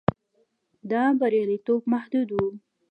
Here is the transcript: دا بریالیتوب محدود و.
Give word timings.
دا 0.91 1.03
بریالیتوب 1.19 1.81
محدود 1.93 2.29
و. 2.35 2.39